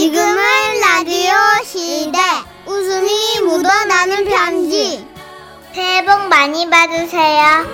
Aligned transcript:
지금은 0.00 0.34
라디오 0.80 1.30
시대. 1.62 2.18
웃음이 2.66 3.40
묻어나는 3.44 4.24
편지. 4.24 5.06
새해 5.74 6.02
복 6.06 6.26
많이 6.26 6.70
받으세요. 6.70 7.66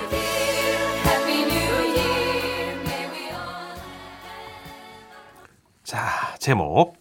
자, 5.85 6.35
제목. 6.41 6.97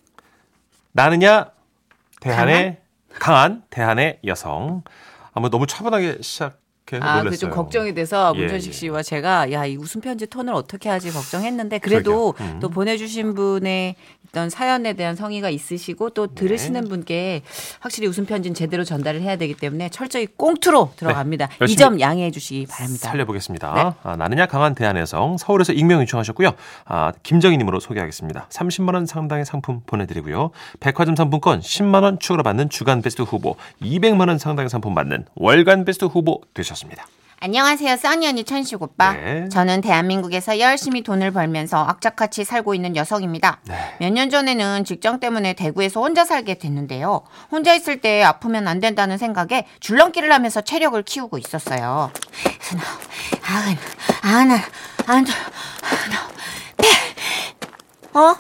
나느냐? 0.92 1.50
대한의 2.21 2.80
강한 3.10 3.64
대한의 3.71 4.20
여성. 4.28 4.84
아마 5.34 5.50
너무 5.50 5.66
차분하게 5.66 6.20
시작해 6.21 6.55
아. 7.02 7.24
그 7.24 7.36
좀 7.38 7.50
걱정이 7.50 7.94
돼서 7.94 8.32
예, 8.36 8.40
문천식 8.40 8.70
예. 8.70 8.74
씨와 8.74 9.04
제가 9.04 9.52
야, 9.52 9.66
이 9.66 9.76
웃음 9.76 10.02
편지 10.02 10.28
톤을 10.28 10.54
어떻게 10.54 10.90
하지 10.90 11.12
걱정했는데 11.12 11.80
그래도. 11.80 12.34
음. 12.40 12.60
또 12.62 12.70
보내주신 12.70 13.34
분의 13.34 13.96
어떤 14.30 14.50
사연에 14.50 14.94
대한 14.94 15.16
성의가 15.16 15.50
있으시고 15.50 16.09
또 16.12 16.28
네. 16.28 16.36
들으시는 16.36 16.90
분께 16.90 17.42
확실히 17.80 18.08
웃음 18.08 18.26
편지는 18.26 18.54
제대로 18.54 18.84
전달을 18.84 19.22
해야 19.22 19.36
되기 19.38 19.54
때문에 19.54 19.90
철저히 19.90 20.26
꽁투로 20.28 20.92
들어갑니다. 20.98 21.45
이 21.45 21.50
네. 21.50 21.56
열심히 21.62 21.78
점 21.78 22.00
양해해 22.02 22.32
주시기 22.32 22.66
바랍니다. 22.68 23.09
살려보겠습니다. 23.09 23.73
네. 23.73 23.92
아, 24.04 24.16
나느냐 24.17 24.45
강한 24.45 24.76
대한 24.76 24.98
여성 24.98 25.38
서울에서 25.38 25.73
익명 25.73 26.02
요청하셨고요. 26.02 26.52
아, 26.86 27.12
김정희님으로 27.23 27.80
소개하겠습니다. 27.80 28.48
30만 28.50 28.94
원 28.94 29.06
상당의 29.06 29.45
상품 29.45 29.81
보내드리고요. 29.86 30.52
백화점 30.80 31.16
상품권 31.16 31.62
10만 31.62 32.04
원 32.04 32.20
추가로 32.20 32.44
받는 32.44 32.70
주간 32.70 33.02
베스트 33.02 33.22
후보, 33.22 33.56
200만 33.81 34.28
원 34.28 34.38
상당의 34.38 34.70
상품 34.70 34.94
받는 34.95 35.26
월간 35.36 35.86
베스트 35.86 36.06
후보 36.06 36.42
되셨습니다. 36.54 36.75
안녕하세요, 37.40 37.98
써니 37.98 38.28
언니 38.28 38.44
천식 38.44 38.82
오빠. 38.82 39.14
네. 39.14 39.50
저는 39.50 39.82
대한민국에서 39.82 40.58
열심히 40.60 41.04
돈을 41.04 41.32
벌면서 41.32 41.78
악착같이 41.78 42.44
살고 42.44 42.74
있는 42.74 42.96
여성입니다. 42.96 43.60
네. 43.68 43.96
몇년 44.00 44.30
전에는 44.30 44.84
직장 44.86 45.20
때문에 45.20 45.54
대구에서 45.54 46.02
혼자 46.02 46.26
살게 46.26 46.58
됐는데요. 46.58 47.23
혼자 47.52 47.73
있을 47.76 48.02
때 48.02 48.23
아프면 48.23 48.67
안 48.67 48.80
된다는 48.80 49.17
생각에 49.17 49.67
줄넘기를 49.80 50.32
하면서 50.32 50.62
체력을 50.62 51.02
키우고 51.04 51.38
있었어요. 51.38 52.12
아흔, 53.44 53.78
아흔, 54.23 54.52
아흔, 55.06 55.26
어? 58.16 58.36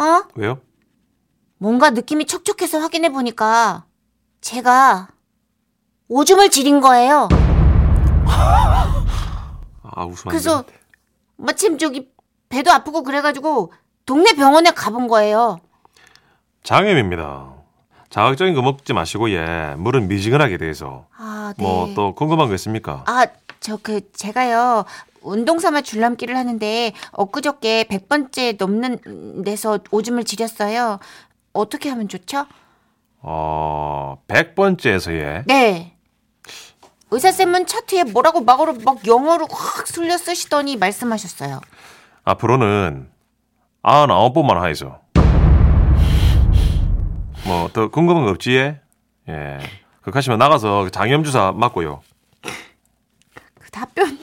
어? 0.00 0.22
왜요? 0.34 0.60
뭔가 1.58 1.90
느낌이 1.90 2.26
촉촉해서 2.26 2.78
확인해 2.80 3.10
보니까 3.10 3.84
제가 4.40 5.08
오줌을 6.08 6.50
지린 6.50 6.80
거예요. 6.80 7.28
아, 9.82 10.04
웃으면 10.04 10.28
그래서. 10.28 10.64
마침 11.36 11.76
저기 11.78 12.08
배도 12.48 12.70
아프고 12.72 13.02
그래가지고 13.02 13.72
동네 14.06 14.32
병원에 14.34 14.70
가본 14.70 15.08
거예요. 15.08 15.58
장염입니다. 16.62 17.52
자극적인 18.08 18.54
거 18.54 18.62
먹지 18.62 18.92
마시고 18.92 19.30
예 19.30 19.74
물은 19.76 20.08
미지근하게 20.08 20.56
돼서 20.58 21.06
아, 21.18 21.52
네. 21.58 21.62
뭐 21.62 21.92
또 21.94 22.14
궁금한 22.14 22.48
거 22.48 22.54
있습니까? 22.54 23.04
아, 23.06 23.26
저 23.60 23.76
그 23.82 24.10
제가요. 24.12 24.84
운동 25.22 25.58
삼아 25.58 25.80
줄넘기를 25.82 26.36
하는데 26.36 26.92
엊그저께 27.12 27.84
100번째 27.84 28.56
넘는 28.58 29.42
데서 29.44 29.80
오줌을 29.90 30.24
지렸어요. 30.24 30.98
어떻게 31.52 31.88
하면 31.90 32.08
좋죠? 32.08 32.46
어 33.20 34.18
100번째에서 34.28 35.12
예 35.18 35.42
네. 35.46 35.95
의사쌤은 37.10 37.66
차트에 37.66 38.04
뭐라고 38.04 38.40
막으로 38.42 38.74
막 38.84 39.06
영어로 39.06 39.46
확 39.50 39.86
술려 39.86 40.18
쓰시더니 40.18 40.76
말씀하셨어요. 40.76 41.60
앞으로는 42.24 43.08
99번만 43.82 44.54
하이소. 44.56 44.94
뭐 47.46 47.68
더 47.72 47.88
궁금한 47.88 48.24
거 48.24 48.30
없지 48.32 48.56
예? 48.56 48.80
예. 49.28 49.58
그 50.02 50.10
가시면 50.10 50.38
나가서 50.38 50.88
장염 50.90 51.22
주사 51.22 51.52
맞고요. 51.52 52.02
그 53.60 53.70
답변 53.70 54.18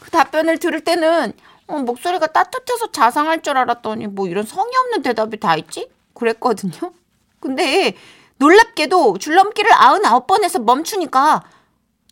그 0.00 0.10
답변을 0.10 0.58
들을 0.58 0.82
때는 0.82 1.32
어, 1.68 1.78
목소리가 1.78 2.26
따뜻해서 2.26 2.92
자상할 2.92 3.40
줄 3.42 3.56
알았더니 3.56 4.08
뭐 4.08 4.26
이런 4.28 4.44
성의 4.44 4.72
없는 4.76 5.02
대답이 5.02 5.38
다 5.40 5.56
있지? 5.56 5.88
그랬거든요. 6.14 6.92
근데 7.40 7.94
놀랍게도 8.36 9.16
줄넘기를 9.18 9.70
99번 9.72 10.44
해서 10.44 10.58
멈추니까 10.58 11.42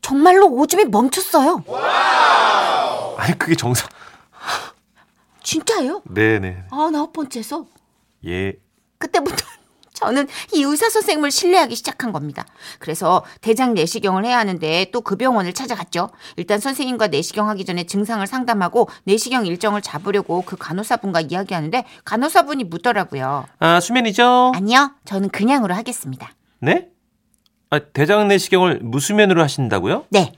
정말로 0.00 0.46
오줌이 0.48 0.84
멈췄어요. 0.84 1.64
아니 3.18 3.38
그게 3.38 3.54
정상. 3.54 3.88
진짜예요? 5.42 6.02
네네 6.04 6.64
99번째에서 6.70 7.66
예. 8.26 8.52
그때부터 8.98 9.36
저는 9.94 10.28
이 10.54 10.62
의사 10.62 10.88
선생님을 10.88 11.30
신뢰하기 11.30 11.74
시작한 11.74 12.12
겁니다. 12.12 12.46
그래서 12.78 13.22
대장 13.42 13.74
내시경을 13.74 14.24
해야 14.24 14.38
하는데 14.38 14.90
또 14.92 15.00
그 15.02 15.16
병원을 15.16 15.52
찾아갔죠. 15.52 16.08
일단 16.36 16.58
선생님과 16.58 17.08
내시경 17.08 17.48
하기 17.50 17.64
전에 17.66 17.84
증상을 17.84 18.26
상담하고 18.26 18.88
내시경 19.04 19.44
일정을 19.46 19.82
잡으려고 19.82 20.42
그 20.46 20.56
간호사분과 20.56 21.22
이야기하는데 21.22 21.84
간호사분이 22.04 22.64
묻더라고요. 22.64 23.46
아 23.58 23.80
수면이죠? 23.80 24.52
아니요, 24.54 24.92
저는 25.04 25.28
그냥으로 25.30 25.74
하겠습니다. 25.74 26.30
네? 26.60 26.88
아 27.70 27.78
대장 27.78 28.26
내시경을 28.28 28.80
무수면으로 28.82 29.42
하신다고요? 29.42 30.06
네. 30.10 30.32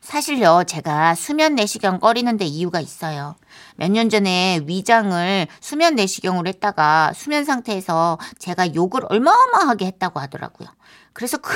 사실요, 0.00 0.64
제가 0.66 1.14
수면 1.14 1.54
내시경 1.54 1.98
꺼리는데 1.98 2.44
이유가 2.44 2.78
있어요. 2.80 3.36
몇 3.76 3.90
년 3.90 4.08
전에 4.10 4.60
위장을 4.66 5.46
수면 5.60 5.94
내시경으로 5.94 6.46
했다가 6.48 7.12
수면 7.14 7.44
상태에서 7.44 8.18
제가 8.38 8.74
욕을 8.74 9.00
어마어마하게 9.08 9.86
했다고 9.86 10.20
하더라고요. 10.20 10.68
그래서 11.14 11.38
그, 11.38 11.52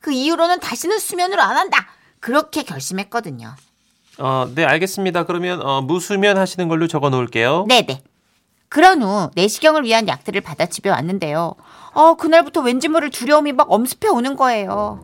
그 0.00 0.12
이후로는 0.12 0.60
다시는 0.60 0.98
수면으로 0.98 1.42
안 1.42 1.56
한다! 1.56 1.88
그렇게 2.20 2.62
결심했거든요. 2.62 3.54
어, 4.18 4.48
네 4.54 4.64
알겠습니다. 4.64 5.24
그러면 5.24 5.60
어, 5.62 5.80
무수면 5.82 6.38
하시는 6.38 6.68
걸로 6.68 6.86
적어 6.88 7.10
놓을게요. 7.10 7.66
네네. 7.68 8.02
그런 8.68 9.02
후 9.02 9.30
내시경을 9.34 9.84
위한 9.84 10.08
약들을 10.08 10.40
받아 10.42 10.66
집에 10.66 10.90
왔는데요. 10.90 11.54
어, 11.92 12.14
그날부터 12.14 12.60
왠지 12.60 12.88
모를 12.88 13.10
두려움이 13.10 13.52
막 13.52 13.70
엄습해 13.70 14.08
오는 14.08 14.36
거예요. 14.36 15.02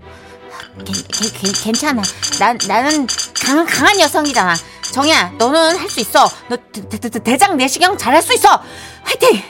괜, 0.76 0.84
괜, 0.86 1.30
괜, 1.32 1.52
괜찮아. 1.52 2.02
난, 2.38 2.58
나는 2.68 3.06
강한, 3.44 3.66
강한 3.66 4.00
여성이잖아. 4.00 4.54
정이야, 4.92 5.32
너는 5.38 5.76
할 5.76 5.88
수 5.88 6.00
있어. 6.00 6.28
너 6.48 6.56
대, 6.72 6.88
대, 6.88 6.98
대, 6.98 7.18
대장 7.18 7.56
내시경 7.56 7.96
잘 7.96 8.14
할 8.14 8.22
수 8.22 8.34
있어. 8.34 8.60
화이팅! 9.02 9.42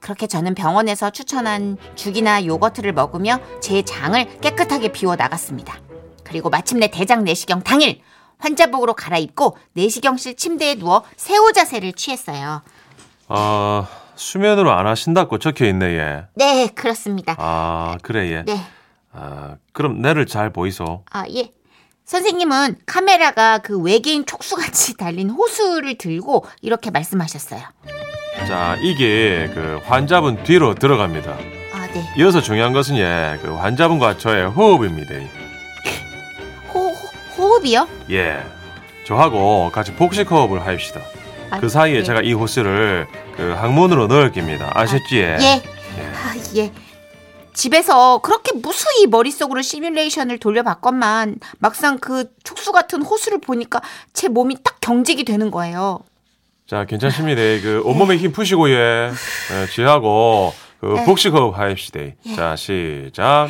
그렇게 0.00 0.26
저는 0.26 0.54
병원에서 0.54 1.10
추천한 1.10 1.76
죽이나 1.94 2.44
요거트를 2.44 2.92
먹으며 2.92 3.38
제 3.60 3.82
장을 3.82 4.40
깨끗하게 4.40 4.92
비워 4.92 5.16
나갔습니다. 5.16 5.78
그리고 6.24 6.48
마침내 6.50 6.88
대장 6.90 7.24
내시경 7.24 7.62
당일 7.62 8.00
환자복으로 8.38 8.94
갈아입고 8.94 9.56
내시경실 9.74 10.36
침대에 10.36 10.76
누워 10.76 11.02
새우 11.16 11.52
자세를 11.52 11.92
취했어요. 11.92 12.62
아 13.32 13.86
수면으로 14.16 14.72
안 14.72 14.86
하신다고 14.86 15.38
적혀 15.38 15.64
있네 15.66 15.86
예. 15.96 16.24
네, 16.34 16.66
그렇습니다. 16.74 17.36
아 17.38 17.96
그래 18.02 18.30
예. 18.32 18.42
네. 18.42 18.60
아 19.12 19.56
그럼 19.72 20.02
내를 20.02 20.26
잘 20.26 20.50
보이소. 20.50 21.04
아, 21.10 21.24
예. 21.34 21.50
선생님은 22.04 22.78
카메라가 22.86 23.58
그 23.58 23.80
외계인 23.80 24.26
촉수같이 24.26 24.96
달린 24.98 25.30
호수를 25.30 25.96
들고 25.96 26.44
이렇게 26.60 26.90
말씀하셨어요. 26.90 27.62
자 28.48 28.76
이게 28.82 29.48
그 29.54 29.80
환자분 29.84 30.42
뒤로 30.42 30.74
들어갑니다. 30.74 31.30
아, 31.32 31.86
네. 31.92 32.04
이어서 32.18 32.40
중요한 32.40 32.72
것은 32.72 32.96
예, 32.96 33.38
그 33.42 33.54
환자분과 33.54 34.18
저의 34.18 34.48
호흡입니다. 34.48 35.14
호, 36.74 36.88
호, 36.88 36.94
호흡이요? 37.38 37.86
예, 38.10 38.42
저하고 39.06 39.70
같이 39.72 39.94
복식 39.94 40.30
호흡을 40.30 40.66
하입시다. 40.66 41.00
아, 41.50 41.60
그 41.60 41.68
사이에 41.68 41.96
예. 41.96 42.02
제가 42.02 42.22
이 42.22 42.32
호스를 42.32 43.06
그 43.36 43.52
항문으로 43.52 44.06
넣을 44.06 44.32
겁니다. 44.32 44.70
아셨지? 44.74 45.18
예. 45.18 45.36
아, 45.36 46.34
예. 46.56 46.72
집에서 47.52 48.18
그렇게 48.18 48.52
무수히 48.54 49.06
머릿속으로 49.06 49.60
시뮬레이션을 49.60 50.38
돌려봤건만 50.38 51.36
막상 51.58 51.98
그 51.98 52.32
촉수 52.44 52.72
같은 52.72 53.02
호수를 53.02 53.40
보니까 53.40 53.82
제 54.12 54.28
몸이 54.28 54.56
딱 54.62 54.80
경직이 54.80 55.24
되는 55.24 55.50
거예요. 55.50 56.00
자, 56.66 56.84
괜찮습니다. 56.84 57.40
그 57.62 57.82
온몸에 57.84 58.16
힘 58.16 58.32
푸시고 58.32 58.70
예, 58.70 59.10
예 59.10 59.66
지하고 59.74 60.54
그 60.80 60.86
네. 60.86 61.04
복식 61.04 61.34
호흡 61.34 61.58
하입시다. 61.58 62.00
예. 62.00 62.34
자, 62.36 62.54
시작. 62.56 63.48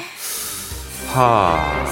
하. 1.12 1.84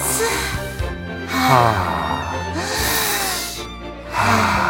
하. 4.11 4.68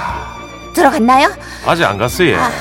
들어갔나요? 0.78 1.34
아직 1.66 1.84
안 1.84 1.98
갔어요. 1.98 2.38
하. 2.38 2.52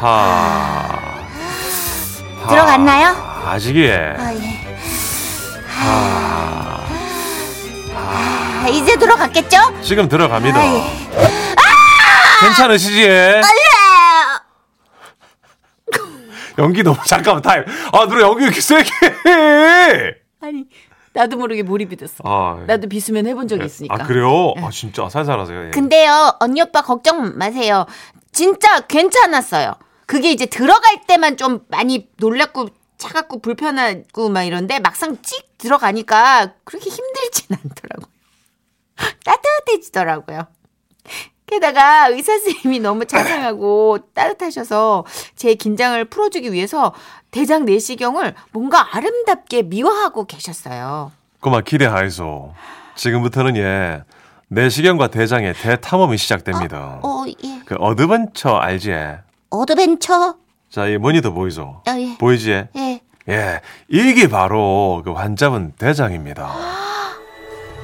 하. 0.00 1.26
들어갔나요? 2.48 3.14
아직 3.46 3.76
예. 3.76 4.14
아, 4.16 4.32
예. 4.34 4.64
하. 5.68 6.80
아, 7.94 8.68
이제 8.70 8.96
들어갔겠죠? 8.96 9.80
지금 9.82 10.08
들어갑니다. 10.08 10.58
아, 10.58 10.64
예. 10.64 11.06
괜찮으시지? 12.40 13.06
연기 16.58 16.82
너무 16.82 16.96
잠깐만 17.04 17.42
타임. 17.42 17.64
아 17.92 18.06
누나 18.06 18.22
연기 18.22 18.40
왜 18.40 18.44
이렇게 18.46 18.62
세게 18.62 18.90
해? 19.26 20.14
아니 20.40 20.64
나도 21.16 21.38
모르게 21.38 21.62
몰입이 21.62 21.96
됐어. 21.96 22.16
아, 22.24 22.62
나도 22.66 22.88
비수면 22.88 23.26
해본 23.26 23.48
적이 23.48 23.64
있으니까. 23.64 23.94
아 23.94 24.06
그래요? 24.06 24.52
아 24.58 24.68
진짜 24.70 25.08
살살하세요. 25.08 25.66
예. 25.68 25.70
근데요, 25.70 26.36
언니 26.40 26.60
오빠 26.60 26.82
걱정 26.82 27.38
마세요. 27.38 27.86
진짜 28.32 28.80
괜찮았어요. 28.80 29.74
그게 30.04 30.30
이제 30.30 30.44
들어갈 30.44 31.06
때만 31.06 31.38
좀 31.38 31.64
많이 31.68 32.10
놀랐고 32.18 32.68
차갑고 32.98 33.40
불편하고 33.40 34.28
막 34.28 34.42
이런데 34.44 34.78
막상 34.78 35.16
찍 35.22 35.56
들어가니까 35.56 36.52
그렇게 36.64 36.90
힘들진 36.90 37.56
않더라고요. 37.64 38.12
따뜻해지더라고요. 39.24 40.46
게다가 41.46 42.08
의사 42.08 42.32
선생님이 42.38 42.80
너무 42.80 43.06
자상하고 43.06 43.98
따뜻하셔서 44.14 45.04
제 45.36 45.54
긴장을 45.54 46.04
풀어주기 46.06 46.52
위해서 46.52 46.92
대장 47.30 47.64
내시경을 47.64 48.34
뭔가 48.52 48.96
아름답게 48.96 49.62
미화하고 49.62 50.26
계셨어요. 50.26 51.12
고마 51.40 51.60
기대하이소. 51.60 52.52
지금부터는 52.96 53.56
예 53.56 54.02
내시경과 54.48 55.08
대장의 55.08 55.54
대탐험이 55.54 56.18
시작됩니다. 56.18 57.00
어, 57.02 57.24
예. 57.44 57.60
그 57.64 57.76
adventure 57.78 58.56
알지? 58.56 58.90
예? 58.90 59.18
adventure? 59.50 60.36
자, 60.70 60.86
이 60.86 60.98
모니터 60.98 61.32
보이소? 61.32 61.82
아, 61.86 61.98
예. 61.98 62.16
보이지? 62.18 62.50
예? 62.50 62.68
예. 62.76 63.00
예, 63.28 63.60
이게 63.88 64.28
바로 64.28 65.02
그 65.04 65.12
환자분 65.12 65.72
대장입니다. 65.78 66.48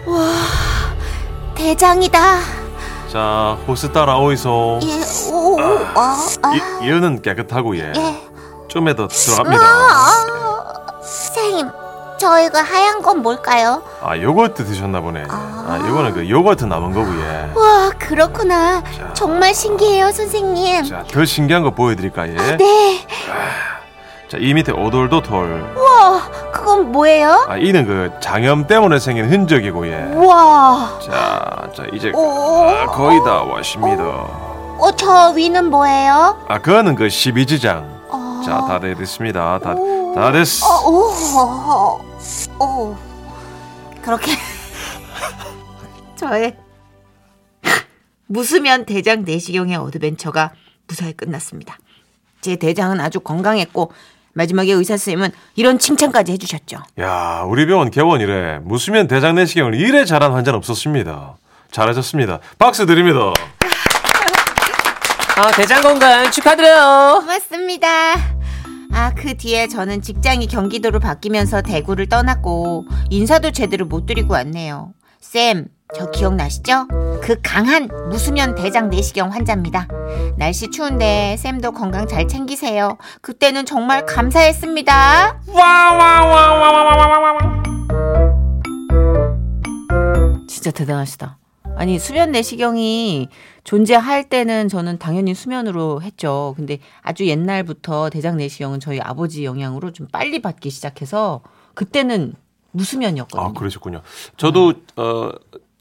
대장이다. 1.56 2.61
자, 3.12 3.58
호스 3.68 3.92
따라 3.92 4.16
오이소. 4.16 4.80
예, 4.84 5.30
오, 5.30 5.60
아, 5.60 6.16
아, 6.42 6.54
이, 6.54 6.86
이는 6.86 7.20
깨끗하고 7.20 7.76
예. 7.76 7.92
예. 7.94 8.22
좀에 8.68 8.96
더 8.96 9.06
들어갑니다. 9.06 9.62
아, 9.62 11.02
선생님, 11.02 11.68
저 12.18 12.40
이거 12.40 12.58
하얀 12.62 13.02
건 13.02 13.18
뭘까요? 13.20 13.82
아, 14.00 14.16
요거트 14.16 14.64
드셨나 14.64 15.02
보네. 15.02 15.24
아, 15.28 15.84
요거는 15.86 16.14
그 16.14 16.30
요거트 16.30 16.64
남은 16.64 16.94
거고 16.94 17.06
예. 17.20 17.50
와, 17.54 17.90
그렇구나. 17.98 18.82
자. 18.82 19.12
정말 19.12 19.54
신기해요, 19.54 20.10
선생님. 20.10 20.84
자, 20.84 21.04
더 21.12 21.22
신기한 21.26 21.62
거 21.64 21.70
보여드릴까 21.70 22.28
예. 22.30 22.56
네. 22.56 23.06
자, 24.30 24.38
이 24.40 24.54
밑에 24.54 24.72
오돌도돌. 24.72 25.74
우와, 25.76 26.22
그건 26.72 26.92
뭐예요? 26.92 27.46
아, 27.48 27.58
이는 27.58 27.84
그 27.84 28.10
장염 28.20 28.66
때문에 28.66 28.98
생긴 28.98 29.30
흔적이고 29.30 29.86
예. 29.88 30.04
우와. 30.14 30.98
자, 31.04 31.68
자 31.76 31.84
이제 31.92 32.10
오. 32.14 32.66
아, 32.66 32.86
거의 32.86 33.20
다 33.20 33.42
왔습니다. 33.42 34.02
어, 34.02 34.90
저 34.96 35.32
위는 35.32 35.68
뭐예요? 35.68 36.42
아, 36.48 36.62
그거는 36.62 36.94
그 36.94 37.08
12지장. 37.08 37.84
어. 38.08 38.40
자, 38.42 38.64
다 38.66 38.80
됐습니다. 38.80 39.58
다, 39.58 39.74
오. 39.74 40.14
다 40.14 40.32
됐어. 40.32 40.66
어, 40.66 42.00
오, 42.58 42.64
오. 42.64 42.96
그렇게 44.02 44.32
저의 46.16 46.56
무수면 48.26 48.86
대장 48.86 49.24
내시경의 49.24 49.76
어드벤처가 49.76 50.52
무사히 50.88 51.12
끝났습니다. 51.12 51.76
제 52.40 52.56
대장은 52.56 52.98
아주 52.98 53.20
건강했고 53.20 53.92
마지막에 54.34 54.72
의사 54.72 54.96
선생님은 54.96 55.30
이런 55.56 55.78
칭찬까지 55.78 56.32
해주셨죠. 56.32 56.78
야, 57.00 57.44
우리 57.46 57.66
병원 57.66 57.90
개원 57.90 58.20
이래 58.20 58.58
무수면 58.62 59.06
대장 59.06 59.34
내시경을 59.34 59.74
이래 59.74 60.04
잘한 60.04 60.32
환자는 60.32 60.56
없었습니다. 60.58 61.36
잘하셨습니다. 61.70 62.38
박수 62.58 62.86
드립니다. 62.86 63.32
아, 65.36 65.50
대장 65.52 65.82
건강 65.82 66.30
축하드려요. 66.30 67.20
고맙습니다. 67.20 67.88
아, 68.94 69.14
그 69.16 69.34
뒤에 69.36 69.68
저는 69.68 70.02
직장이 70.02 70.46
경기도로 70.46 71.00
바뀌면서 71.00 71.62
대구를 71.62 72.08
떠났고 72.08 72.84
인사도 73.08 73.50
제대로 73.50 73.86
못 73.86 74.04
드리고 74.04 74.34
왔네요. 74.34 74.92
쌤, 75.20 75.66
저 75.94 76.10
기억나시죠? 76.10 76.86
그 77.22 77.38
강한 77.42 77.88
무수면 78.08 78.54
대장 78.54 78.88
내시경 78.88 79.30
환자입니다. 79.30 79.86
날씨 80.36 80.70
추운데 80.70 81.36
쌤도 81.38 81.72
건강 81.72 82.06
잘 82.06 82.26
챙기세요. 82.26 82.96
그때는 83.20 83.66
정말 83.66 84.06
감사했습니다. 84.06 85.42
진짜 90.48 90.70
대단하시다. 90.70 91.38
아니 91.76 91.98
수면 91.98 92.32
내시경이 92.32 93.28
존재할 93.64 94.28
때는 94.28 94.68
저는 94.68 94.98
당연히 94.98 95.34
수면으로 95.34 96.02
했죠. 96.02 96.54
근데 96.56 96.78
아주 97.02 97.26
옛날부터 97.26 98.10
대장 98.10 98.36
내시경은 98.36 98.80
저희 98.80 99.00
아버지 99.00 99.44
영향으로 99.44 99.92
좀 99.92 100.06
빨리 100.10 100.40
받기 100.42 100.70
시작해서 100.70 101.40
그때는 101.74 102.34
무수면이었거든요. 102.72 103.48
아, 103.48 103.52
그러셨군요. 103.52 104.02
저도 104.36 104.74
어 104.96 105.30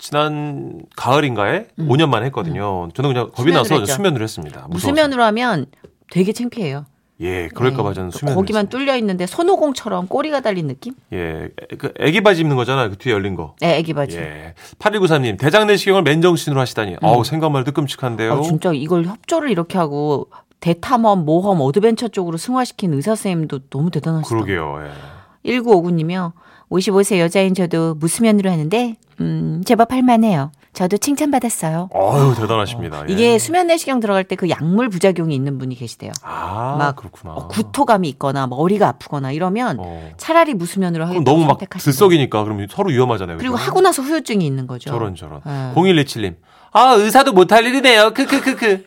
지난 0.01 0.81
가을인가에 0.95 1.67
5년 1.77 2.09
만에 2.09 2.25
했거든요. 2.25 2.89
저는 2.95 3.13
그냥 3.13 3.31
겁이 3.31 3.51
음. 3.51 3.53
수면으로 3.53 3.63
나서 3.63 3.75
했죠. 3.75 3.93
수면으로 3.93 4.23
했습니다. 4.23 4.57
무서워서. 4.67 4.73
무수면으로 4.73 5.23
하면 5.23 5.67
되게 6.09 6.33
창피해요. 6.33 6.85
예, 7.21 7.49
그럴까 7.49 7.83
봐 7.83 7.89
네. 7.89 7.95
저는 7.95 8.09
또 8.09 8.17
수면 8.17 8.33
거기만 8.33 8.67
뚫려 8.69 8.95
있는데 8.97 9.27
손오공처럼 9.27 10.07
꼬리가 10.07 10.41
달린 10.41 10.65
느낌? 10.65 10.95
예, 11.13 11.49
그 11.77 11.93
애기 11.99 12.21
바지 12.21 12.41
입는 12.41 12.55
거잖아요. 12.55 12.89
그 12.89 12.97
뒤에 12.97 13.13
열린 13.13 13.35
거. 13.35 13.55
네, 13.61 13.77
애기 13.77 13.93
바지. 13.93 14.17
예. 14.17 14.55
8193님, 14.79 15.37
대장 15.39 15.67
내시경을 15.67 16.01
맨정신으로 16.01 16.59
하시다니. 16.59 16.95
어우, 17.03 17.23
생각만 17.23 17.61
해도 17.61 17.71
끔찍한데요. 17.73 18.33
음. 18.33 18.39
아, 18.39 18.41
진짜 18.41 18.71
이걸 18.73 19.05
협조를 19.05 19.51
이렇게 19.51 19.77
하고 19.77 20.29
대탐험, 20.61 21.25
모험, 21.25 21.61
adventure 21.61 22.07
쪽으로 22.07 22.37
승화시킨 22.37 22.93
의사 22.95 23.11
선생님도 23.11 23.69
너무 23.69 23.91
대단하시다. 23.91 24.35
그러게요. 24.35 24.79
예. 24.83 25.51
1959님이요. 25.59 26.31
55세 26.71 27.19
여자인 27.19 27.53
저도 27.53 27.95
무수면으로 27.95 28.49
하는데 28.49 28.95
음, 29.19 29.61
제법 29.65 29.91
할만해요. 29.91 30.51
저도 30.73 30.97
칭찬받았어요. 30.97 31.89
어유 31.93 32.33
대단하십니다. 32.37 33.03
예. 33.09 33.11
이게 33.13 33.37
수면 33.37 33.67
내시경 33.67 33.99
들어갈 33.99 34.23
때 34.23 34.37
그 34.37 34.49
약물 34.49 34.87
부작용이 34.89 35.35
있는 35.35 35.57
분이 35.57 35.75
계시대요. 35.75 36.11
아, 36.23 36.77
막 36.79 36.95
그렇구나. 36.95 37.33
어, 37.33 37.47
구토감이 37.49 38.07
있거나 38.09 38.47
머리가 38.47 38.87
아프거나 38.87 39.31
이러면 39.33 39.77
어. 39.79 40.09
차라리 40.17 40.53
무수면으로 40.53 41.05
그럼 41.05 41.17
하겠다고 41.17 41.37
너무 41.37 41.45
막 41.45 41.59
들썩이니까 41.77 42.43
그럼 42.45 42.65
서로 42.69 42.89
위험하잖아요. 42.89 43.37
그리고 43.37 43.55
그죠? 43.55 43.65
하고 43.67 43.81
나서 43.81 44.01
후유증이 44.01 44.45
있는 44.45 44.65
거죠. 44.65 44.89
저런 44.89 45.13
저런. 45.15 45.41
예. 45.45 45.73
0127님. 45.75 46.35
아, 46.71 46.93
의사도 46.93 47.33
못할 47.33 47.65
일이네요. 47.65 48.13
크크크크. 48.13 48.85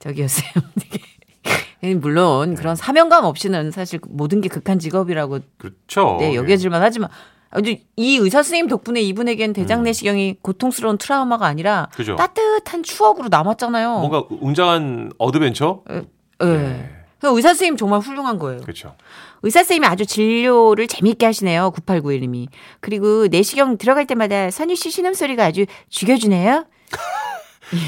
저기요, 0.00 0.26
쌤. 0.28 0.44
되게 1.80 1.94
물론 1.94 2.54
그런 2.54 2.76
사명감 2.76 3.24
없이는 3.24 3.70
사실 3.70 4.00
모든 4.08 4.40
게 4.40 4.48
극한 4.48 4.78
직업이라고 4.78 5.40
그렇죠. 5.56 6.16
네, 6.20 6.32
예. 6.32 6.34
여겨질만 6.36 6.82
하지만 6.82 7.08
아주 7.50 7.76
이 7.96 8.16
의사 8.16 8.42
선생님 8.42 8.68
덕분에 8.68 9.00
이분에겐 9.00 9.52
대장 9.52 9.82
내시경이 9.82 10.36
고통스러운 10.42 10.98
트라우마가 10.98 11.46
아니라 11.46 11.88
음. 11.90 11.96
그죠. 11.96 12.16
따뜻한 12.16 12.82
추억으로 12.82 13.28
남았잖아요. 13.28 13.98
뭔가 13.98 14.24
웅장한 14.30 15.12
adventure? 15.18 15.82
예. 15.90 16.06
그래서 17.18 17.36
의사 17.36 17.48
선생님 17.48 17.76
정말 17.76 18.00
훌륭한 18.00 18.38
거예요. 18.38 18.60
그렇죠. 18.60 18.94
의사 19.42 19.60
선생님이 19.60 19.86
아주 19.86 20.06
진료를 20.06 20.86
재미있게 20.86 21.26
하시네요. 21.26 21.72
9891님이. 21.72 22.48
그리고 22.80 23.26
내시경 23.26 23.78
들어갈 23.78 24.06
때마다 24.06 24.50
선희 24.50 24.76
씨 24.76 24.90
신음 24.90 25.14
소리가 25.14 25.44
아주 25.44 25.66
죽여주네요. 25.88 26.66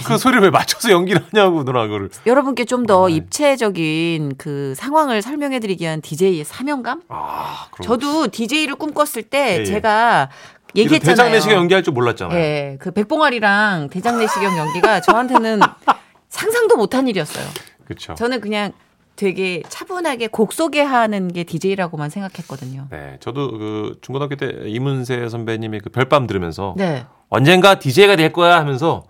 그 0.07 0.19
소리를 0.19 0.43
왜 0.43 0.51
맞춰서 0.51 0.91
연기를 0.91 1.25
하냐고 1.31 1.65
누나 1.65 1.83
그걸. 1.83 2.09
여러분께 2.27 2.65
좀더 2.65 3.09
네. 3.09 3.15
입체적인 3.15 4.35
그 4.39 4.75
상황을 4.77 5.23
설명해드리기 5.23 5.83
위한 5.83 6.01
DJ의 6.01 6.45
사명감? 6.45 7.03
아, 7.09 7.67
저도 7.83 8.29
DJ를 8.29 8.77
꿈꿨을 8.77 9.25
때 9.25 9.57
예, 9.57 9.61
예. 9.61 9.65
제가 9.65 10.31
얘기했잖아요. 10.77 11.17
대장 11.17 11.33
내시경 11.33 11.57
연기할 11.57 11.83
줄 11.83 11.93
몰랐잖아요. 11.93 12.39
예, 12.39 12.77
그 12.81 12.91
백봉아리랑 12.93 13.91
대장 13.91 14.19
내시경 14.19 14.57
연기가 14.57 15.01
저한테는 15.01 15.61
상상도 16.29 16.77
못한 16.77 17.09
일이었어요. 17.09 17.45
그렇죠. 17.85 18.15
저는 18.15 18.41
그냥 18.41 18.73
되게 19.17 19.63
차분하게 19.69 20.29
곡 20.29 20.53
소개하는 20.53 21.29
게 21.29 21.45
DJ라고만 21.45 22.09
생각했거든요. 22.09 22.87
네, 22.91 23.19
저도 23.21 23.51
그 23.51 23.99
중고등학교 24.01 24.37
때 24.37 24.69
이문세 24.69 25.29
선배님의 25.29 25.81
그 25.81 25.91
별밤 25.91 26.27
들으면서 26.27 26.75
네. 26.77 27.05
언젠가 27.29 27.79
DJ가 27.79 28.17
될 28.17 28.33
거야 28.33 28.59
하면서 28.59 29.05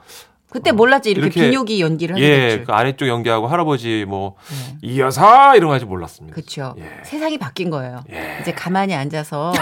그때 0.53 0.71
몰랐지 0.71 1.11
이렇게, 1.11 1.27
이렇게 1.27 1.41
비뇨기 1.41 1.81
연기를 1.81 2.15
하게 2.15 2.25
예. 2.25 2.65
그 2.67 2.73
아래쪽 2.73 3.09
연기하고 3.09 3.47
할아버지 3.47 4.05
뭐 4.07 4.37
네. 4.51 4.77
이 4.83 5.01
여사 5.01 5.55
이런 5.57 5.69
거 5.69 5.75
하지 5.75 5.87
몰랐습니다. 5.87 6.35
그렇죠. 6.35 6.75
예. 6.79 7.05
세상이 7.05 7.39
바뀐 7.39 7.71
거예요. 7.71 8.05
예. 8.13 8.39
이제 8.43 8.53
가만히 8.53 8.95
앉아서 8.95 9.55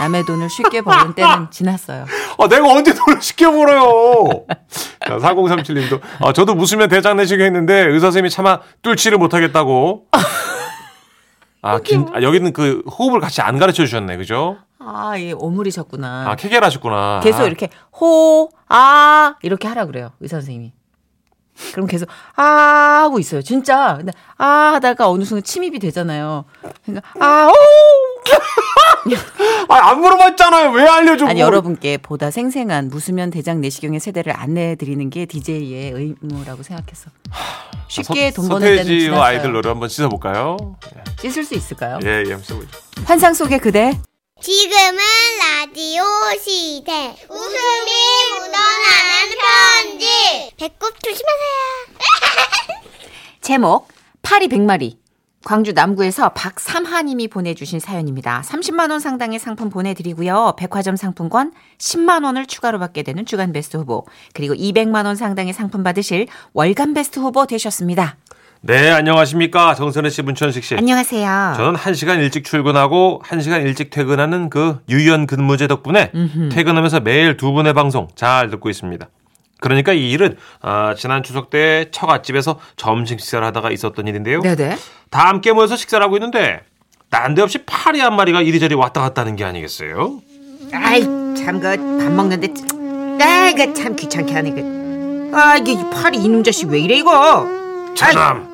남의 0.00 0.24
돈을 0.26 0.50
쉽게 0.50 0.82
버는 0.82 1.14
때는 1.16 1.50
지났어요. 1.50 2.04
아, 2.38 2.48
내가 2.48 2.70
언제 2.70 2.92
돈을 2.92 3.22
시켜 3.22 3.50
벌어요? 3.50 4.44
자, 5.06 5.16
4037님도 5.16 6.00
아, 6.20 6.34
저도 6.34 6.54
무수면 6.54 6.90
대장 6.90 7.16
내시경 7.16 7.46
했는데 7.46 7.86
의사 7.86 8.06
선생님이 8.08 8.28
차마 8.28 8.60
뚫지를 8.82 9.16
못하겠다고. 9.16 10.04
아, 11.62 11.78
긴, 11.78 12.06
아, 12.12 12.20
여기는 12.20 12.52
그 12.52 12.82
호흡을 12.86 13.20
같이 13.20 13.40
안 13.40 13.58
가르쳐 13.58 13.86
주셨네, 13.86 14.18
그죠? 14.18 14.58
아, 14.84 15.18
예, 15.18 15.32
오물이셨구나. 15.32 16.30
아, 16.30 16.36
케겔 16.36 16.62
하셨구나. 16.64 17.20
계속 17.22 17.40
아, 17.42 17.44
이렇게 17.44 17.68
호, 18.00 18.50
아 18.68 19.36
이렇게 19.42 19.68
하라 19.68 19.86
그래요 19.86 20.10
의사 20.20 20.36
선생님이. 20.36 20.72
그럼 21.72 21.86
계속 21.86 22.08
아 22.34 22.42
하고 23.04 23.18
있어요. 23.20 23.40
진짜. 23.40 23.94
근데 23.96 24.12
아 24.38 24.72
하다가 24.74 25.08
어느 25.08 25.22
순간 25.24 25.44
침입이 25.44 25.78
되잖아요. 25.78 26.44
그러니까 26.84 27.08
아 27.20 27.48
오. 27.48 27.52
아, 29.68 29.90
안 29.90 30.00
물어봤잖아요. 30.00 30.70
왜 30.72 30.82
알려줘? 30.86 31.26
아니. 31.26 31.40
여러분께 31.40 31.98
보다 31.98 32.30
생생한 32.30 32.88
무수면 32.88 33.30
대장 33.30 33.60
내시경의 33.60 34.00
세대를 34.00 34.32
안내해 34.34 34.74
드리는 34.76 35.08
게 35.10 35.26
DJ의 35.26 35.92
의무라고 35.92 36.62
생각해서 36.62 37.10
쉽게 37.88 38.32
돈 38.32 38.48
버는 38.48 38.66
데는 38.66 38.84
지났어요. 38.84 39.22
아이들 39.22 39.52
노래 39.52 39.68
한번 39.68 39.88
씻어 39.88 40.08
볼까요? 40.08 40.56
씻을 41.20 41.44
수 41.44 41.54
있을까요? 41.54 41.98
예, 42.04 42.24
예, 42.26 42.32
한번 42.32 42.42
써보죠. 42.42 42.68
환상 43.04 43.34
속의 43.34 43.58
그대 43.60 43.96
지금은 44.44 44.98
라디오 45.38 46.04
시대. 46.38 47.16
웃음이 47.30 47.90
묻어나는 48.30 49.38
편지. 49.40 50.06
배꼽 50.58 51.02
조심하세요. 51.02 52.82
제목 53.40 53.88
파리 54.20 54.48
백마리 54.48 54.98
광주 55.46 55.72
남구에서 55.72 56.34
박삼하님이 56.34 57.28
보내주신 57.28 57.80
사연입니다. 57.80 58.42
30만 58.44 58.90
원 58.90 59.00
상당의 59.00 59.38
상품 59.38 59.70
보내드리고요. 59.70 60.56
백화점 60.58 60.96
상품권 60.96 61.54
10만 61.78 62.26
원을 62.26 62.44
추가로 62.44 62.78
받게 62.78 63.02
되는 63.02 63.24
주간 63.24 63.50
베스트 63.50 63.78
후보 63.78 64.04
그리고 64.34 64.52
200만 64.52 65.06
원 65.06 65.16
상당의 65.16 65.54
상품 65.54 65.82
받으실 65.82 66.26
월간 66.52 66.92
베스트 66.92 67.18
후보 67.18 67.46
되셨습니다. 67.46 68.18
네, 68.66 68.90
안녕하십니까. 68.90 69.74
정선혜 69.74 70.08
씨, 70.08 70.22
문천식 70.22 70.64
씨. 70.64 70.74
안녕하세요. 70.74 71.52
저는 71.56 71.74
1시간 71.74 72.18
일찍 72.20 72.44
출근하고 72.44 73.20
1시간 73.26 73.62
일찍 73.62 73.90
퇴근하는 73.90 74.48
그 74.48 74.78
유연 74.88 75.26
근무제 75.26 75.66
덕분에 75.66 76.10
퇴근하면서 76.50 77.00
매일 77.00 77.36
두 77.36 77.52
분의 77.52 77.74
방송 77.74 78.08
잘 78.14 78.48
듣고 78.48 78.70
있습니다. 78.70 79.06
그러니까 79.60 79.92
이 79.92 80.10
일은 80.10 80.36
아, 80.62 80.94
지난 80.96 81.22
추석 81.22 81.50
때 81.50 81.88
처갓집에서 81.90 82.58
점심 82.76 83.18
식사를 83.18 83.46
하다가 83.46 83.70
있었던 83.70 84.06
일인데요. 84.06 84.40
네네. 84.40 84.76
다 85.10 85.28
함께 85.28 85.52
모여서 85.52 85.76
식사를 85.76 86.02
하고 86.02 86.16
있는데 86.16 86.60
난데없이 87.10 87.64
파리 87.66 88.00
한 88.00 88.16
마리가 88.16 88.40
이리저리 88.40 88.74
왔다 88.74 89.02
갔다 89.02 89.22
하는 89.22 89.36
게 89.36 89.44
아니겠어요? 89.44 90.20
아이 90.72 91.02
참 91.36 91.60
그 91.60 91.76
밥 92.00 92.10
먹는데 92.12 92.48
아이가 93.22 93.72
참 93.74 93.94
귀찮게 93.94 94.32
하네 94.34 94.50
그. 94.52 95.30
아 95.34 95.56
이게 95.58 95.72
이 95.72 95.78
파리 95.92 96.16
이놈 96.18 96.42
자식 96.42 96.68
왜 96.68 96.80
이래 96.80 96.96
이거? 96.96 97.46
저놈 97.94 98.53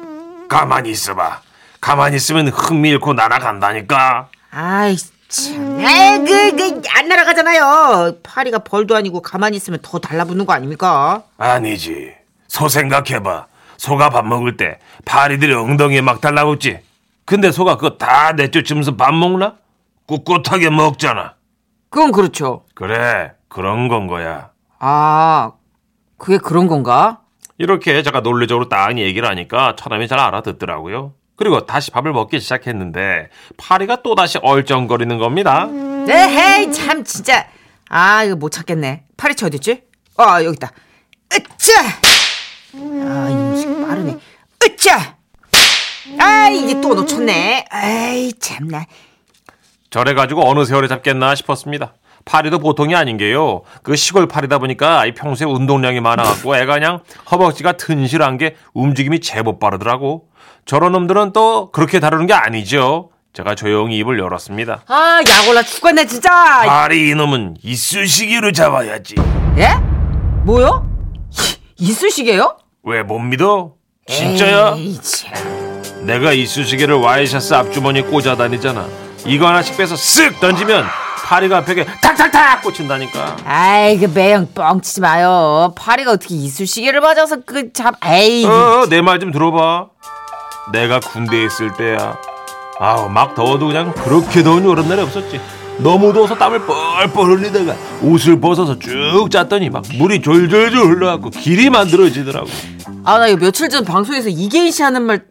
가만히 0.51 0.91
있어봐. 0.91 1.41
가만히 1.81 2.17
있으면 2.17 2.49
흥미 2.49 2.91
잃고 2.91 3.15
날아간다니까. 3.15 4.29
아이 4.51 4.97
참. 5.29 5.79
에이 5.81 6.51
그그안 6.57 7.07
날아가잖아요. 7.09 8.17
파리가 8.25 8.59
벌도 8.59 8.97
아니고 8.97 9.23
가만히 9.23 9.57
있으면 9.57 9.79
더 9.81 10.01
달라붙는 10.01 10.45
거 10.47 10.53
아닙니까? 10.53 11.23
아니지. 11.39 12.13
소 12.49 12.69
생각해봐. 12.69 13.47
소가 13.77 14.11
밥 14.11 14.27
먹을 14.27 14.57
때 14.57 14.81
파리들이 15.05 15.55
엉덩이에 15.55 16.01
막 16.01 16.21
달라붙지. 16.21 16.81
근데 17.25 17.53
소가 17.53 17.77
그거 17.77 17.97
다 17.97 18.33
내쫓으면서 18.33 18.97
밥 18.97 19.15
먹나? 19.15 19.55
꿋꿋하게 20.09 20.71
먹잖아. 20.71 21.35
그건 21.91 22.11
그렇죠. 22.11 22.65
그래, 22.75 23.33
그런 23.49 23.87
건 23.87 24.09
거야. 24.09 24.51
아 24.81 25.53
그게 26.19 26.39
그런 26.39 26.67
건가? 26.67 27.21
이렇게 27.61 28.03
제가 28.03 28.21
논리적으로 28.21 28.71
딱 28.71 28.97
얘기를 28.97 29.29
하니까 29.29 29.77
처남이 29.77 30.09
잘 30.09 30.19
알아듣더라고요. 30.19 31.13
그리고 31.37 31.67
다시 31.67 31.91
밥을 31.91 32.11
먹기 32.11 32.41
시작했는데 32.41 33.29
파리가 33.59 34.01
또다시 34.03 34.39
얼쩡거리는 34.39 35.19
겁니다. 35.19 35.67
네, 35.67 36.11
에헤이 36.11 36.73
참 36.73 37.05
진짜 37.05 37.47
아 37.91 38.25
이거 38.25 38.35
못 38.37 38.49
찾겠네. 38.49 39.05
파리채 39.19 39.45
어딨지? 39.45 39.83
아 40.17 40.43
여기 40.43 40.57
있다. 40.57 40.71
으짜. 41.35 41.73
아 42.77 43.29
이놈 43.29 43.87
빠르네. 43.87 44.17
으짜. 44.65 45.17
아 46.19 46.49
이게 46.49 46.81
또 46.81 46.95
놓쳤네. 46.95 47.67
에이 47.75 48.33
참나. 48.41 48.87
저래 49.91 50.15
가지고 50.15 50.49
어느 50.49 50.65
세월에 50.65 50.89
잡겠나 50.89 51.35
싶었습니다. 51.35 51.93
파리도 52.31 52.61
보통이 52.61 52.95
아닌 52.95 53.17
게요. 53.17 53.63
그 53.83 53.97
시골 53.97 54.29
파리다 54.29 54.59
보니까 54.59 55.05
이 55.05 55.15
평소에 55.15 55.47
운동량이 55.49 56.01
많아갖고 56.01 56.57
애가 56.57 56.75
그냥 56.75 57.01
허벅지가 57.29 57.73
튼실한 57.73 58.39
게 58.39 58.55
움직임이 58.73 59.19
제법 59.21 59.59
빠르더라고. 59.59 60.29
저런 60.65 60.93
놈들은 60.93 61.33
또 61.33 61.73
그렇게 61.73 61.99
다루는 61.99 62.27
게 62.29 62.33
아니죠. 62.33 63.11
제가 63.33 63.57
조용히 63.57 63.99
입을 63.99 64.21
열었습니다. 64.21 64.83
아 64.87 65.21
약올라 65.29 65.63
죽겠네 65.63 66.07
진짜. 66.07 66.31
파리 66.65 67.11
이놈은 67.11 67.57
이쑤시개로 67.65 68.53
잡아야지. 68.53 69.17
예? 69.57 69.71
뭐요? 70.45 70.87
이- 71.33 71.85
이쑤시개요? 71.91 72.57
왜 72.85 73.03
못 73.03 73.19
믿어? 73.19 73.73
진짜야? 74.07 74.75
에이, 74.77 74.99
참. 75.03 76.07
내가 76.07 76.33
이쑤시개를 76.33 76.95
와이셔츠 76.95 77.55
앞주머니에 77.55 78.03
꽂아 78.03 78.37
다니잖아. 78.37 78.87
이거 79.27 79.49
하나씩 79.49 79.77
빼서 79.77 79.97
쓱 79.97 80.41
던지면 80.41 80.85
파리가 81.31 81.65
벽에 81.65 81.85
탁탁탁 81.85 82.61
꽂힌다니까. 82.63 83.37
아이 83.45 83.97
그 83.99 84.07
매형 84.13 84.49
뻥치지 84.53 85.01
마요. 85.01 85.73
파리가 85.77 86.11
어떻게 86.11 86.35
이쑤시개를 86.35 87.01
맞아서 87.01 87.37
그 87.47 87.73
잡. 87.73 87.95
에이. 88.05 88.45
어, 88.45 88.87
내 88.91 89.01
말 89.01 89.21
좀 89.21 89.31
들어봐. 89.31 89.87
내가 90.73 90.99
군대에 90.99 91.45
있을 91.45 91.73
때야. 91.77 92.17
아우, 92.81 93.09
막 93.09 93.37
더워도 93.37 93.69
그냥 93.69 93.93
그렇게 93.95 94.43
더운 94.43 94.65
여름 94.69 94.89
날이 94.89 95.03
없었지. 95.03 95.41
너무 95.79 96.13
더워서 96.13 96.35
땀을 96.35 96.67
뻘뻘 96.67 97.25
흘리다가 97.27 97.77
옷을 98.03 98.41
벗어서 98.41 98.77
쭉 98.81 99.29
짰더니 99.31 99.71
막 99.71 99.85
물이 99.99 100.23
졸졸졸 100.23 100.89
흘러갖고 100.89 101.31
길이 101.31 101.71
만들어지더라고. 101.71 102.49
아 103.05 103.19
나 103.19 103.29
이거 103.29 103.39
며칠 103.39 103.69
전 103.69 103.85
방송에서 103.85 104.29
이계인 104.29 104.73
씨 104.73 104.83
하는 104.83 105.03
말 105.03 105.27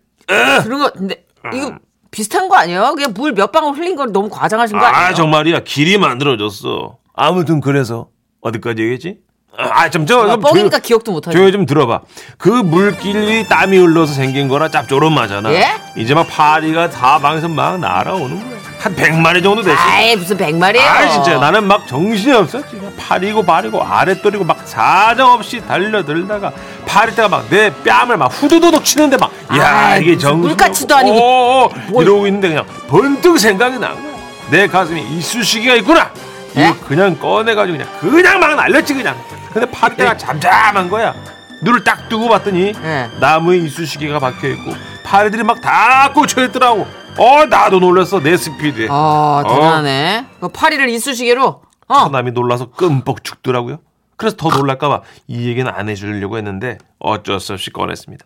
들은 0.63 0.77
거 0.79 0.85
같은데 0.85 1.25
이거 1.53 1.73
비슷한 2.11 2.49
거 2.49 2.55
아니에요? 2.55 2.93
그냥 2.95 3.13
물 3.15 3.31
몇 3.33 3.51
방울 3.51 3.75
흘린 3.77 3.95
걸 3.95 4.11
너무 4.11 4.29
과장하신 4.29 4.77
거 4.79 4.85
아니에요? 4.85 5.05
아, 5.07 5.13
정말이야. 5.13 5.59
길이 5.61 5.97
만들어졌어. 5.97 6.97
아무튼 7.13 7.61
그래서 7.61 8.07
어디까지 8.41 8.81
얘기했지? 8.81 9.17
아, 9.57 9.89
좀 9.89 10.05
저, 10.05 10.19
아, 10.21 10.31
좀 10.31 10.39
뻥이니까 10.41 10.69
조용- 10.77 10.81
기억도 10.81 11.11
못하네. 11.11 11.35
조용히 11.35 11.51
좀 11.51 11.65
들어봐. 11.65 12.01
그 12.37 12.47
물길이 12.49 13.47
땀이 13.47 13.77
흘러서 13.77 14.13
생긴 14.13 14.47
거라 14.47 14.69
짭조름하잖아. 14.69 15.51
예? 15.53 15.65
이제 15.97 16.13
막 16.13 16.27
파리가 16.27 16.89
사방에서 16.89 17.49
막 17.49 17.79
날아오는 17.79 18.39
거야. 18.39 18.58
한 18.79 18.95
100마리 18.95 19.43
정도 19.43 19.61
됐어. 19.61 19.77
아이 19.77 20.15
무슨 20.15 20.37
백말이에요? 20.37 20.87
아 20.87 21.09
진짜 21.09 21.37
나는 21.37 21.65
막 21.65 21.85
정신이 21.85 22.31
그냥 22.69 22.93
파리고 22.97 23.43
바리고 23.43 23.83
아랫도리고 23.83 24.45
막 24.45 24.61
사정없이 24.65 25.59
달려들다가 25.67 26.51
파리떼가 26.85 27.27
막 27.27 27.49
내 27.49 27.73
뺨을 27.83 28.15
막 28.17 28.27
후두두둑 28.27 28.85
치는데 28.85 29.17
막야 29.17 29.67
아이, 29.67 30.01
이게 30.01 30.13
무슨 30.13 30.19
정신 30.29 30.41
물가치도 30.47 30.95
아니고 30.95 31.17
어, 31.21 31.69
뭘. 31.89 32.03
이러고 32.05 32.27
있는데 32.27 32.47
그냥 32.49 32.65
번뜩 32.87 33.37
생각이 33.39 33.79
난 33.79 33.95
거야 33.95 34.13
내 34.49 34.67
가슴에 34.67 35.01
이쑤시개가 35.01 35.75
있구나 35.77 36.11
이거 36.51 36.61
예? 36.61 36.73
그냥 36.87 37.17
꺼내가지고 37.17 37.77
그냥 37.77 37.89
그냥 37.99 38.39
막 38.39 38.55
날렸지 38.55 38.93
그냥 38.93 39.17
근데 39.51 39.69
파리떼가 39.69 40.15
잠잠한 40.17 40.89
거야 40.89 41.13
눈을 41.61 41.83
딱 41.83 42.07
뜨고 42.07 42.29
봤더니 42.29 42.73
예. 42.81 43.09
나무에 43.19 43.57
이쑤시개가 43.57 44.19
박혀 44.19 44.47
있고 44.49 44.71
파리들이 45.03 45.43
막 45.43 45.59
다 45.61 46.11
꽂혀 46.13 46.45
있더라고 46.45 46.87
어 47.17 47.45
나도 47.45 47.79
놀랐어 47.79 48.21
내 48.21 48.37
스피드에 48.37 48.87
아 48.89 49.43
대단하네. 49.47 50.25
그 50.39 50.47
파리를 50.49 50.87
이쑤시개로. 50.89 51.61
어. 51.87 51.93
처남이 52.03 52.31
놀라서 52.31 52.69
끔뻑 52.71 53.23
죽더라고요. 53.23 53.79
그래서 54.15 54.35
더 54.37 54.49
놀랄까봐 54.49 55.01
이 55.27 55.47
얘기는 55.47 55.69
안 55.71 55.89
해주려고 55.89 56.37
했는데 56.37 56.77
어쩔 56.99 57.39
수 57.39 57.53
없이 57.53 57.71
꺼냈습니다. 57.71 58.25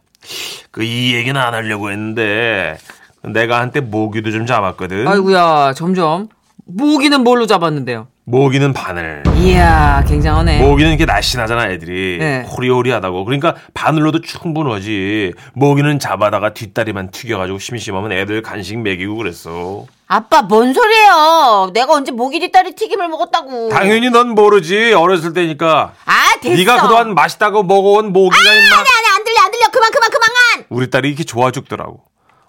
그 0.72 0.84
이 0.84 1.14
얘기는 1.16 1.40
안 1.40 1.54
하려고 1.54 1.92
했는데 1.92 2.78
내가 3.24 3.60
한때 3.60 3.80
모기도 3.80 4.32
좀 4.32 4.46
잡았거든. 4.46 5.08
아이고야 5.08 5.74
점점 5.74 6.30
모기는 6.66 7.24
뭘로 7.24 7.46
잡았는데요? 7.48 8.08
모기는 8.26 8.72
바늘. 8.72 9.22
이야 9.36 10.04
굉장하네. 10.08 10.60
모기는 10.60 10.92
이렇게 10.92 11.06
날씬하잖아 11.06 11.70
애들이 11.72 12.18
네. 12.20 12.44
호리호리하다고 12.44 13.26
그러니까 13.26 13.56
바늘로도 13.74 14.22
충분하지 14.22 15.34
모기는 15.54 16.00
잡아다가 16.00 16.54
뒷다리만 16.54 17.12
튀겨가지고 17.12 17.60
심심하면 17.60 18.14
애들 18.14 18.42
간식 18.42 18.78
먹이고 18.80 19.18
그랬어 19.18 19.86
아빠 20.08 20.42
뭔 20.44 20.74
소리예요? 20.74 21.72
내가 21.74 21.94
언제 21.94 22.12
모기 22.12 22.40
뒷다리 22.40 22.76
튀김을 22.76 23.10
먹었다고? 23.10 23.70
당연히 23.70 24.10
넌 24.10 24.30
모르지 24.30 24.94
어렸을 24.94 25.34
때니까 25.34 25.94
아 26.06 26.40
됐어. 26.42 26.56
네가 26.56 26.82
그동안 26.84 27.14
맛있다고 27.16 27.64
먹어온 27.64 28.14
모기가 28.14 28.42
임마 28.42 28.56
아니 28.56 28.74
아니 28.74 29.18
안 29.18 29.24
들려 29.26 29.42
안 29.44 29.52
들려 29.52 29.68
그만 29.70 29.92
그만 29.92 30.10
그만한. 30.10 30.66
우리 30.70 30.90
딸이 30.90 31.10
이렇게 31.10 31.24
좋아 31.26 31.52
죽더라고. 31.52 32.02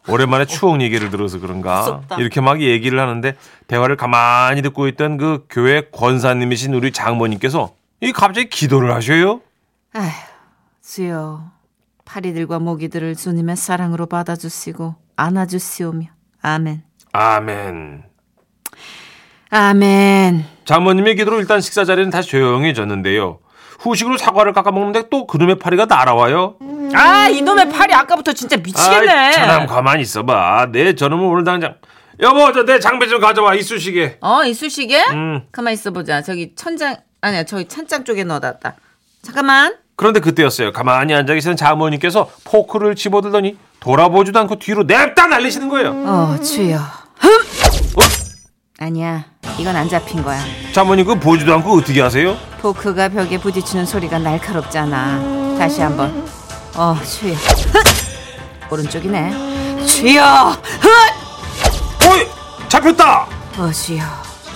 오랜만에 0.08 0.44
추억 0.44 0.80
얘기를 0.80 1.10
들어서 1.10 1.38
그런가 1.38 1.78
무섭다. 1.80 2.16
이렇게 2.16 2.40
막 2.40 2.60
얘기를 2.60 3.00
하는데 3.00 3.34
대화를 3.66 3.96
가만히 3.96 4.62
듣고 4.62 4.86
있던 4.88 5.16
그 5.16 5.46
교회 5.48 5.88
권사님이신 5.90 6.74
우리 6.74 6.92
장모님께서 6.92 7.74
이 8.00 8.12
갑자기 8.12 8.48
기도를 8.48 8.94
하셔요. 8.94 9.40
아휴, 9.94 10.10
주여, 10.82 11.50
파리들과 12.04 12.58
모기들을 12.58 13.14
주님의 13.16 13.56
사랑으로 13.56 14.06
받아주시고 14.06 14.94
안아주시오며. 15.16 16.06
아멘. 16.42 16.82
아멘. 17.12 18.04
아멘. 19.50 20.44
장모님의 20.64 21.16
기도로 21.16 21.38
일단 21.40 21.60
식사 21.60 21.84
자리는 21.84 22.10
다시 22.10 22.30
조용해졌는데요. 22.30 23.38
후식으로 23.78 24.16
사과를 24.16 24.52
깎아 24.52 24.72
먹는데 24.72 25.08
또 25.10 25.26
그놈의 25.26 25.58
파리가 25.58 25.86
날아와요. 25.86 26.56
아 26.94 27.28
이놈의 27.28 27.68
팔이 27.70 27.92
아까부터 27.94 28.32
진짜 28.32 28.56
미치겠네. 28.56 29.12
아이, 29.12 29.32
차남 29.32 29.66
가만히 29.66 30.02
있어봐. 30.02 30.68
내 30.72 30.94
저놈은 30.94 31.24
오늘 31.26 31.44
당장 31.44 31.74
여보 32.20 32.52
저 32.52 32.64
내 32.64 32.78
장비 32.78 33.08
좀 33.08 33.20
가져와 33.20 33.54
이쑤시개. 33.54 34.18
어 34.20 34.44
이쑤시개? 34.44 35.00
음. 35.12 35.42
가만 35.52 35.72
있어 35.72 35.90
보자. 35.90 36.22
저기 36.22 36.52
천장 36.54 36.96
아니야 37.20 37.44
저기 37.44 37.66
찬장 37.66 38.04
쪽에 38.04 38.24
넣어놨다. 38.24 38.74
잠깐만. 39.22 39.76
그런데 39.96 40.20
그때였어요. 40.20 40.72
가만히 40.72 41.14
앉아 41.14 41.34
계시던 41.34 41.56
장모님께서 41.56 42.28
포크를 42.44 42.94
집어들더니 42.96 43.56
돌아보지도 43.80 44.38
않고 44.40 44.56
뒤로 44.58 44.82
냅다 44.84 45.26
날리시는 45.28 45.68
거예요. 45.68 45.90
어 46.06 46.38
주여. 46.40 46.78
아니야 48.80 49.24
이건 49.58 49.76
안 49.76 49.88
잡힌 49.88 50.22
거야. 50.22 50.40
장모님 50.72 51.06
그 51.06 51.14
보지도 51.18 51.54
않고 51.54 51.72
어떻게 51.78 52.00
하세요? 52.00 52.36
포크가 52.60 53.08
벽에 53.08 53.38
부딪히는 53.38 53.86
소리가 53.86 54.18
날카롭잖아. 54.18 55.56
다시 55.58 55.80
한번. 55.80 56.26
어 56.76 56.96
주여. 57.04 57.34
오른쪽이네. 58.70 59.84
주여. 59.86 60.56
어이 62.10 62.68
잡혔다. 62.68 63.26
어 63.58 63.70
주여. 63.70 64.02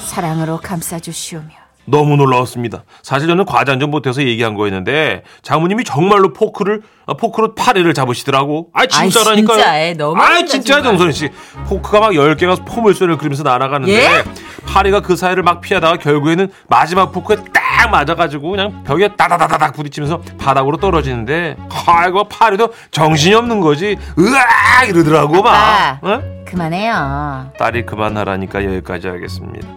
사랑으로 0.06 0.58
감싸주시오며. 0.58 1.48
너무 1.90 2.16
놀라웠습니다. 2.16 2.82
사실 3.02 3.28
저는 3.28 3.46
과장전 3.46 3.90
못해서 3.90 4.22
얘기한 4.22 4.54
거였는데 4.54 5.22
장모님이 5.42 5.84
정말로 5.84 6.34
포크를 6.34 6.82
아, 7.06 7.14
포크로 7.14 7.54
파리를 7.54 7.92
잡으시더라고. 7.94 8.68
아 8.74 8.84
진짜라니까요. 8.84 9.56
아이, 9.56 9.62
진짜, 9.62 9.78
애 9.80 9.92
너무한다, 9.94 10.34
아 10.34 10.44
진짜. 10.44 10.82
정선희 10.82 11.12
씨. 11.14 11.30
포크가 11.66 12.00
막 12.00 12.10
10개가 12.10 12.66
포물선을 12.66 13.16
그리면서 13.16 13.42
날아가는데 13.42 13.94
예? 13.94 14.24
파리가 14.66 15.00
그 15.00 15.16
사이를 15.16 15.42
막 15.42 15.62
피하다가 15.62 15.96
결국에는 15.96 16.52
마지막 16.68 17.10
포크에 17.10 17.36
딱 17.54 17.62
맞아가지고 17.86 18.50
그냥 18.50 18.82
벽에 18.84 19.08
따다다다닥 19.14 19.72
부딪히면서 19.74 20.20
바닥으로 20.38 20.76
떨어지는데 20.78 21.56
아이고 21.86 22.24
파리도 22.24 22.72
정신이 22.90 23.34
없는 23.34 23.60
거지. 23.60 23.96
으악 24.18 24.88
이러더라고 24.88 25.42
막. 25.42 25.54
아빠. 25.54 25.98
어? 26.02 26.22
그만해요. 26.46 27.52
딸이 27.58 27.86
그만하라니까 27.86 28.64
여기까지 28.64 29.08
하겠습니다. 29.08 29.68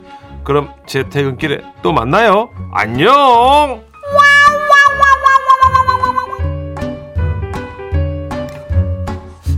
그럼 0.43 0.71
제 0.87 1.07
퇴근길에 1.09 1.61
또 1.83 1.91
만나요. 1.93 2.49
안녕. 2.73 3.81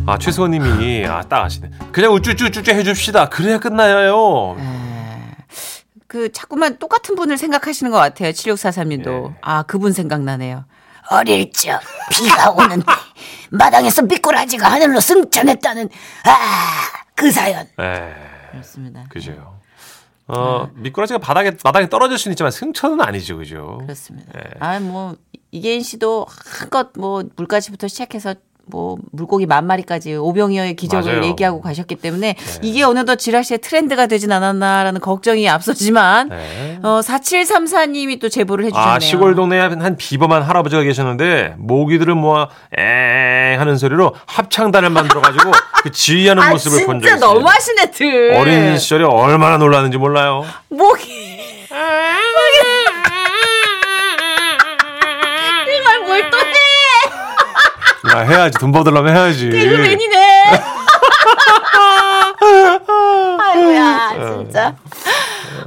아 0.05 0.17
최수원님이 0.17 1.05
아 1.07 1.21
딱 1.29 1.45
아시네. 1.45 1.69
그냥 1.91 2.11
우쭈쭈쭈쭈 2.13 2.71
해줍시다. 2.71 3.29
그래야 3.29 3.57
끝나요. 3.57 4.55
그 6.13 6.31
자꾸만 6.31 6.77
똑같은 6.77 7.15
분을 7.15 7.39
생각하시는 7.39 7.91
것 7.91 7.97
같아요. 7.97 8.29
7643님도. 8.29 9.31
예. 9.31 9.35
아 9.41 9.63
그분 9.63 9.93
생각나네요. 9.93 10.65
어릴 11.09 11.51
적 11.51 11.79
비가 12.11 12.51
오는데 12.51 12.85
마당에서 13.49 14.03
미꾸라지가 14.03 14.71
하늘로 14.71 14.99
승천했다는 14.99 15.89
아 16.25 17.03
그 17.15 17.31
사연 17.31 17.67
네, 17.77 18.13
그렇습니다. 18.51 19.05
그죠. 19.09 19.59
어 20.27 20.69
미꾸라지가 20.75 21.17
바닥에 21.19 21.57
바닥에 21.57 21.89
떨어질 21.89 22.17
수는 22.19 22.33
있지만 22.33 22.51
승천은 22.51 23.01
아니죠, 23.01 23.37
그죠? 23.37 23.79
그렇습니다. 23.81 24.31
예. 24.37 24.41
아 24.59 24.79
뭐 24.79 25.15
이계인 25.51 25.81
씨도 25.81 26.27
한껏 26.59 26.91
뭐 26.95 27.23
물가지부터 27.35 27.87
시작해서 27.87 28.35
뭐 28.65 28.95
물고기 29.11 29.45
만 29.45 29.67
마리까지 29.67 30.15
오병이어의 30.15 30.75
기적을 30.77 31.05
맞아요. 31.11 31.21
네. 31.21 31.27
얘기하고 31.27 31.59
가셨기 31.61 31.95
때문에 31.95 32.35
이게 32.61 32.83
어느덧 32.83 33.17
지라시의 33.17 33.57
트렌드가 33.59 34.07
되진 34.07 34.31
않았나라는 34.31 35.01
걱정이 35.01 35.49
앞서지만 35.49 36.29
네. 36.29 36.79
어 36.81 37.01
4734님이 37.03 38.21
또 38.21 38.29
제보를 38.29 38.63
해주셨네요. 38.65 38.93
아, 38.93 38.99
시골 38.99 39.35
동네에 39.35 39.59
한 39.59 39.97
비범한 39.97 40.43
할아버지가 40.43 40.81
계셨는데 40.83 41.55
모기들을 41.57 42.15
모아 42.15 42.47
엥 42.77 43.59
하는 43.59 43.77
소리로 43.77 44.15
합창단을 44.27 44.89
만들어가지고 44.91 45.51
그 45.83 45.91
지휘하는 45.91 46.49
모습을 46.51 46.85
본 46.85 47.01
적이 47.01 47.11
아, 47.11 47.15
진짜 47.15 47.25
있어요. 47.25 47.33
너무하시네 47.33 47.91
들. 47.91 48.33
어린 48.35 48.77
시절에 48.79 49.03
얼마나 49.03 49.57
놀랐는지 49.57 49.97
몰라요. 49.97 50.45
모기. 50.69 51.33
이걸 55.67 55.99
뭘 56.05 56.29
또 56.31 56.37
해? 56.37 56.43
야, 58.13 58.19
해야지. 58.19 58.57
돈 58.59 58.71
받으려면 58.71 59.15
해야지. 59.15 59.49
개그맨이네. 59.49 60.43
아이고야, 63.39 64.35
진짜. 64.37 64.75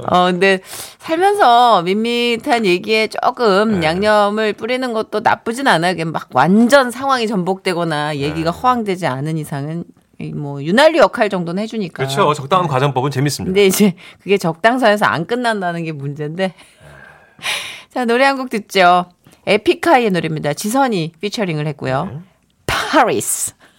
어, 0.09 0.25
근데 0.25 0.59
살면서 0.99 1.81
밋밋한 1.83 2.65
얘기에 2.65 3.07
조금 3.07 3.83
양념을 3.83 4.53
뿌리는 4.53 4.93
것도 4.93 5.21
나쁘진 5.21 5.67
않아요. 5.67 5.95
막 6.05 6.29
완전 6.33 6.91
상황이 6.91 7.27
전복되거나 7.27 8.17
얘기가 8.17 8.51
허황되지 8.51 9.07
않은 9.07 9.37
이상은 9.37 9.83
이뭐 10.19 10.63
유난리 10.63 10.97
역할 10.97 11.29
정도는 11.29 11.61
해주니까. 11.63 12.03
그렇죠. 12.03 12.33
적당한 12.33 12.67
과정법은 12.67 13.11
재밌습니다. 13.11 13.49
근데 13.49 13.65
이제 13.65 13.93
그게 14.21 14.37
적당선에서 14.37 15.05
안 15.05 15.25
끝난다는 15.27 15.83
게 15.83 15.91
문제인데. 15.91 16.53
자, 17.93 18.05
노래 18.05 18.25
한 18.25 18.37
곡 18.37 18.49
듣죠. 18.49 19.05
에픽하이의 19.45 20.09
노래입니다. 20.11 20.53
지선이 20.53 21.13
피처링을 21.21 21.67
했고요. 21.67 22.21
파리스. 22.87 23.53